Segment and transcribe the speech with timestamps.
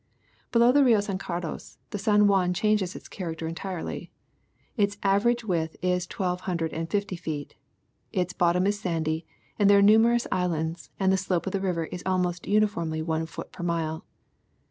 [0.51, 4.11] Below the Rio San Carlos the San Juan changes its character entirely.
[4.75, 7.53] Its average width is twelve hundred and fifty feet,
[8.11, 9.27] its bottom is sandy,
[9.59, 13.51] there are numerous islands, and the slope of the river is almost uniformly one foot
[13.51, 14.03] per mile.